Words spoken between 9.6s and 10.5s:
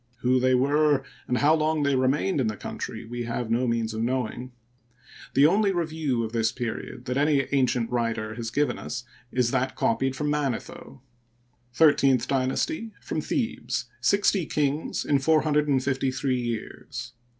copied from Ma